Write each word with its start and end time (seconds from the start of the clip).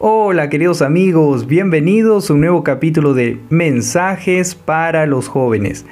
Hola 0.00 0.48
queridos 0.48 0.80
amigos, 0.80 1.48
bienvenidos 1.48 2.30
a 2.30 2.34
un 2.34 2.42
nuevo 2.42 2.62
capítulo 2.62 3.14
de 3.14 3.40
Mensajes 3.50 4.54
para 4.54 5.06
los 5.06 5.26
jóvenes. 5.26 5.86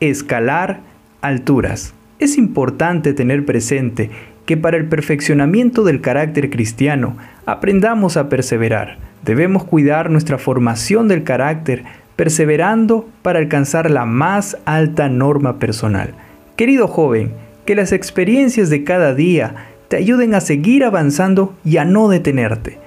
Escalar 0.00 0.80
alturas. 1.20 1.92
Es 2.18 2.38
importante 2.38 3.12
tener 3.12 3.44
presente 3.44 4.08
que 4.46 4.56
para 4.56 4.78
el 4.78 4.86
perfeccionamiento 4.86 5.84
del 5.84 6.00
carácter 6.00 6.48
cristiano 6.48 7.18
aprendamos 7.44 8.16
a 8.16 8.30
perseverar. 8.30 8.96
Debemos 9.26 9.64
cuidar 9.64 10.08
nuestra 10.08 10.38
formación 10.38 11.06
del 11.06 11.22
carácter 11.22 11.84
perseverando 12.16 13.10
para 13.20 13.40
alcanzar 13.40 13.90
la 13.90 14.06
más 14.06 14.56
alta 14.64 15.10
norma 15.10 15.58
personal. 15.58 16.14
Querido 16.56 16.88
joven, 16.88 17.32
que 17.66 17.74
las 17.74 17.92
experiencias 17.92 18.70
de 18.70 18.84
cada 18.84 19.14
día 19.14 19.66
te 19.88 19.96
ayuden 19.96 20.32
a 20.32 20.40
seguir 20.40 20.82
avanzando 20.82 21.54
y 21.62 21.76
a 21.76 21.84
no 21.84 22.08
detenerte. 22.08 22.78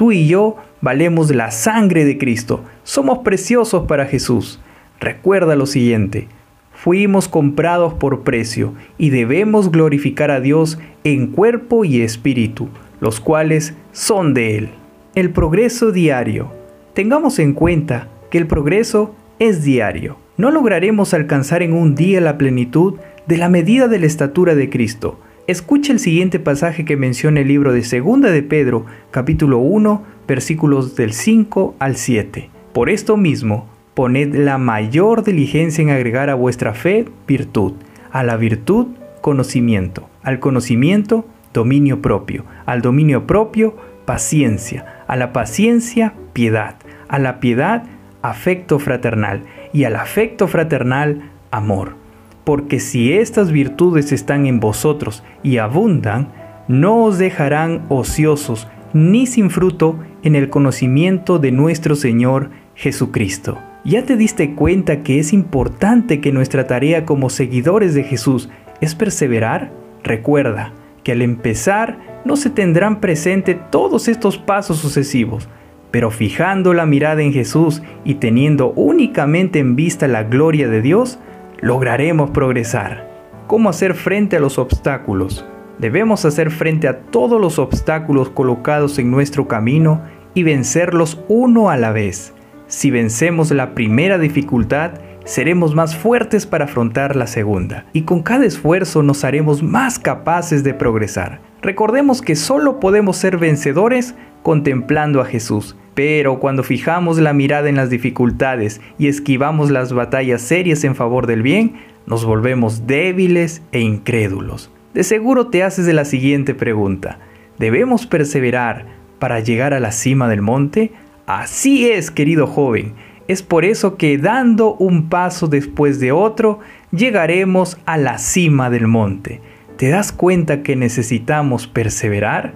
Tú 0.00 0.12
y 0.12 0.26
yo 0.26 0.56
valemos 0.80 1.30
la 1.30 1.50
sangre 1.50 2.06
de 2.06 2.16
Cristo, 2.16 2.64
somos 2.84 3.18
preciosos 3.18 3.86
para 3.86 4.06
Jesús. 4.06 4.58
Recuerda 4.98 5.56
lo 5.56 5.66
siguiente, 5.66 6.26
fuimos 6.72 7.28
comprados 7.28 7.92
por 7.92 8.22
precio 8.22 8.72
y 8.96 9.10
debemos 9.10 9.70
glorificar 9.70 10.30
a 10.30 10.40
Dios 10.40 10.78
en 11.04 11.26
cuerpo 11.26 11.84
y 11.84 12.00
espíritu, 12.00 12.70
los 13.02 13.20
cuales 13.20 13.74
son 13.92 14.32
de 14.32 14.56
Él. 14.56 14.70
El 15.14 15.32
progreso 15.32 15.92
diario. 15.92 16.50
Tengamos 16.94 17.38
en 17.38 17.52
cuenta 17.52 18.08
que 18.30 18.38
el 18.38 18.46
progreso 18.46 19.14
es 19.38 19.64
diario. 19.64 20.16
No 20.38 20.50
lograremos 20.50 21.12
alcanzar 21.12 21.62
en 21.62 21.74
un 21.74 21.94
día 21.94 22.22
la 22.22 22.38
plenitud 22.38 22.94
de 23.26 23.36
la 23.36 23.50
medida 23.50 23.86
de 23.86 23.98
la 23.98 24.06
estatura 24.06 24.54
de 24.54 24.70
Cristo. 24.70 25.20
Escucha 25.50 25.92
el 25.92 25.98
siguiente 25.98 26.38
pasaje 26.38 26.84
que 26.84 26.96
menciona 26.96 27.40
el 27.40 27.48
libro 27.48 27.72
de 27.72 27.82
Segunda 27.82 28.30
de 28.30 28.44
Pedro, 28.44 28.86
capítulo 29.10 29.58
1, 29.58 30.04
versículos 30.28 30.94
del 30.94 31.12
5 31.12 31.74
al 31.80 31.96
7. 31.96 32.50
Por 32.72 32.88
esto 32.88 33.16
mismo, 33.16 33.68
poned 33.94 34.32
la 34.32 34.58
mayor 34.58 35.24
diligencia 35.24 35.82
en 35.82 35.90
agregar 35.90 36.30
a 36.30 36.36
vuestra 36.36 36.72
fe 36.72 37.06
virtud, 37.26 37.72
a 38.12 38.22
la 38.22 38.36
virtud 38.36 38.86
conocimiento, 39.22 40.08
al 40.22 40.38
conocimiento 40.38 41.26
dominio 41.52 42.00
propio, 42.00 42.44
al 42.64 42.80
dominio 42.80 43.26
propio 43.26 43.74
paciencia, 44.04 45.02
a 45.08 45.16
la 45.16 45.32
paciencia 45.32 46.14
piedad, 46.32 46.76
a 47.08 47.18
la 47.18 47.40
piedad 47.40 47.82
afecto 48.22 48.78
fraternal 48.78 49.42
y 49.72 49.82
al 49.82 49.96
afecto 49.96 50.46
fraternal 50.46 51.28
amor. 51.50 51.96
Porque 52.44 52.80
si 52.80 53.12
estas 53.12 53.52
virtudes 53.52 54.12
están 54.12 54.46
en 54.46 54.60
vosotros 54.60 55.22
y 55.42 55.58
abundan, 55.58 56.28
no 56.68 57.04
os 57.04 57.18
dejarán 57.18 57.84
ociosos 57.88 58.68
ni 58.92 59.26
sin 59.26 59.50
fruto 59.50 59.98
en 60.22 60.36
el 60.36 60.50
conocimiento 60.50 61.38
de 61.38 61.52
nuestro 61.52 61.94
Señor 61.94 62.50
Jesucristo. 62.74 63.58
¿Ya 63.84 64.04
te 64.04 64.16
diste 64.16 64.54
cuenta 64.54 65.02
que 65.02 65.18
es 65.18 65.32
importante 65.32 66.20
que 66.20 66.32
nuestra 66.32 66.66
tarea 66.66 67.06
como 67.06 67.30
seguidores 67.30 67.94
de 67.94 68.04
Jesús 68.04 68.50
es 68.80 68.94
perseverar? 68.94 69.72
Recuerda 70.02 70.72
que 71.02 71.12
al 71.12 71.22
empezar 71.22 71.98
no 72.24 72.36
se 72.36 72.50
tendrán 72.50 73.00
presente 73.00 73.54
todos 73.54 74.08
estos 74.08 74.36
pasos 74.36 74.78
sucesivos, 74.78 75.48
pero 75.90 76.10
fijando 76.10 76.74
la 76.74 76.86
mirada 76.86 77.22
en 77.22 77.32
Jesús 77.32 77.82
y 78.04 78.14
teniendo 78.14 78.72
únicamente 78.72 79.58
en 79.58 79.76
vista 79.76 80.06
la 80.08 80.24
gloria 80.24 80.68
de 80.68 80.82
Dios, 80.82 81.18
lograremos 81.60 82.30
progresar. 82.30 83.08
¿Cómo 83.46 83.68
hacer 83.68 83.94
frente 83.94 84.36
a 84.36 84.40
los 84.40 84.58
obstáculos? 84.58 85.44
Debemos 85.78 86.24
hacer 86.24 86.50
frente 86.50 86.88
a 86.88 87.00
todos 87.00 87.40
los 87.40 87.58
obstáculos 87.58 88.30
colocados 88.30 88.98
en 88.98 89.10
nuestro 89.10 89.48
camino 89.48 90.02
y 90.34 90.42
vencerlos 90.42 91.20
uno 91.28 91.70
a 91.70 91.76
la 91.76 91.90
vez. 91.90 92.34
Si 92.66 92.90
vencemos 92.90 93.50
la 93.50 93.74
primera 93.74 94.18
dificultad, 94.18 94.92
seremos 95.30 95.76
más 95.76 95.96
fuertes 95.96 96.44
para 96.44 96.64
afrontar 96.64 97.14
la 97.14 97.28
segunda, 97.28 97.86
y 97.92 98.02
con 98.02 98.20
cada 98.20 98.44
esfuerzo 98.44 99.04
nos 99.04 99.22
haremos 99.22 99.62
más 99.62 100.00
capaces 100.00 100.64
de 100.64 100.74
progresar. 100.74 101.40
Recordemos 101.62 102.20
que 102.20 102.34
solo 102.34 102.80
podemos 102.80 103.16
ser 103.16 103.38
vencedores 103.38 104.16
contemplando 104.42 105.20
a 105.20 105.24
Jesús, 105.24 105.76
pero 105.94 106.40
cuando 106.40 106.64
fijamos 106.64 107.18
la 107.18 107.32
mirada 107.32 107.68
en 107.68 107.76
las 107.76 107.90
dificultades 107.90 108.80
y 108.98 109.06
esquivamos 109.06 109.70
las 109.70 109.92
batallas 109.92 110.42
serias 110.42 110.82
en 110.82 110.96
favor 110.96 111.28
del 111.28 111.42
bien, 111.42 111.74
nos 112.06 112.24
volvemos 112.24 112.88
débiles 112.88 113.62
e 113.70 113.78
incrédulos. 113.78 114.72
De 114.94 115.04
seguro 115.04 115.46
te 115.46 115.62
haces 115.62 115.86
de 115.86 115.92
la 115.92 116.06
siguiente 116.06 116.54
pregunta. 116.54 117.20
¿Debemos 117.56 118.08
perseverar 118.08 118.86
para 119.20 119.38
llegar 119.38 119.74
a 119.74 119.80
la 119.80 119.92
cima 119.92 120.28
del 120.28 120.42
monte? 120.42 120.90
Así 121.26 121.88
es, 121.88 122.10
querido 122.10 122.48
joven. 122.48 122.94
Es 123.30 123.44
por 123.44 123.64
eso 123.64 123.96
que 123.96 124.18
dando 124.18 124.74
un 124.74 125.08
paso 125.08 125.46
después 125.46 126.00
de 126.00 126.10
otro, 126.10 126.58
llegaremos 126.90 127.78
a 127.86 127.96
la 127.96 128.18
cima 128.18 128.70
del 128.70 128.88
monte. 128.88 129.40
¿Te 129.76 129.88
das 129.88 130.10
cuenta 130.10 130.64
que 130.64 130.74
necesitamos 130.74 131.68
perseverar? 131.68 132.54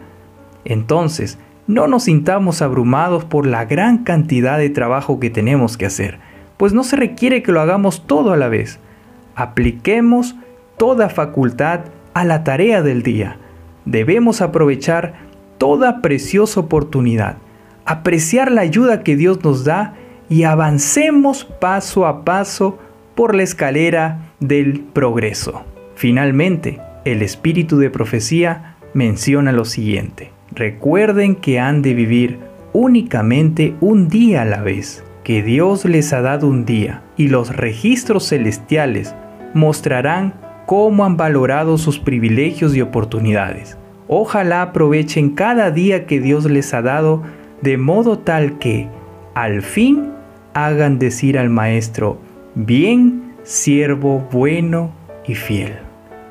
Entonces, 0.64 1.38
no 1.68 1.86
nos 1.86 2.02
sintamos 2.02 2.60
abrumados 2.60 3.24
por 3.24 3.46
la 3.46 3.66
gran 3.66 3.98
cantidad 3.98 4.58
de 4.58 4.68
trabajo 4.68 5.20
que 5.20 5.30
tenemos 5.30 5.76
que 5.76 5.86
hacer, 5.86 6.18
pues 6.56 6.72
no 6.72 6.82
se 6.82 6.96
requiere 6.96 7.44
que 7.44 7.52
lo 7.52 7.60
hagamos 7.60 8.08
todo 8.08 8.32
a 8.32 8.36
la 8.36 8.48
vez. 8.48 8.80
Apliquemos 9.36 10.34
toda 10.76 11.08
facultad 11.08 11.82
a 12.14 12.24
la 12.24 12.42
tarea 12.42 12.82
del 12.82 13.04
día. 13.04 13.36
Debemos 13.84 14.40
aprovechar 14.40 15.14
toda 15.56 16.02
preciosa 16.02 16.58
oportunidad, 16.58 17.36
apreciar 17.84 18.50
la 18.50 18.62
ayuda 18.62 19.04
que 19.04 19.14
Dios 19.14 19.44
nos 19.44 19.64
da 19.64 19.94
y 20.28 20.44
avancemos 20.44 21.44
paso 21.44 22.06
a 22.06 22.24
paso 22.24 22.78
por 23.14 23.34
la 23.34 23.42
escalera 23.42 24.32
del 24.40 24.80
progreso. 24.80 25.64
Finalmente, 25.94 26.80
el 27.04 27.22
espíritu 27.22 27.78
de 27.78 27.90
profecía 27.90 28.76
menciona 28.94 29.52
lo 29.52 29.64
siguiente. 29.64 30.30
Recuerden 30.52 31.36
que 31.36 31.60
han 31.60 31.82
de 31.82 31.94
vivir 31.94 32.38
únicamente 32.72 33.74
un 33.80 34.08
día 34.08 34.42
a 34.42 34.44
la 34.44 34.62
vez, 34.62 35.04
que 35.22 35.42
Dios 35.42 35.84
les 35.84 36.12
ha 36.12 36.20
dado 36.20 36.48
un 36.48 36.64
día, 36.64 37.02
y 37.16 37.28
los 37.28 37.54
registros 37.56 38.28
celestiales 38.28 39.14
mostrarán 39.52 40.34
cómo 40.66 41.04
han 41.04 41.16
valorado 41.16 41.78
sus 41.78 41.98
privilegios 41.98 42.74
y 42.74 42.80
oportunidades. 42.80 43.76
Ojalá 44.08 44.62
aprovechen 44.62 45.30
cada 45.30 45.70
día 45.70 46.06
que 46.06 46.20
Dios 46.20 46.44
les 46.44 46.74
ha 46.74 46.82
dado 46.82 47.22
de 47.62 47.78
modo 47.78 48.18
tal 48.18 48.58
que, 48.58 48.88
al 49.34 49.62
fin, 49.62 50.13
hagan 50.54 50.98
decir 50.98 51.38
al 51.38 51.50
Maestro, 51.50 52.18
bien, 52.54 53.34
siervo 53.42 54.26
bueno 54.32 54.92
y 55.26 55.34
fiel. 55.34 55.74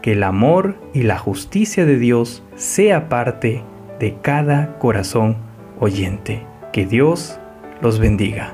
Que 0.01 0.13
el 0.13 0.23
amor 0.23 0.75
y 0.93 1.03
la 1.03 1.17
justicia 1.17 1.85
de 1.85 1.97
Dios 1.97 2.43
sea 2.55 3.07
parte 3.09 3.61
de 3.99 4.15
cada 4.21 4.77
corazón 4.79 5.37
oyente. 5.79 6.45
Que 6.71 6.85
Dios 6.85 7.39
los 7.81 7.99
bendiga. 7.99 8.53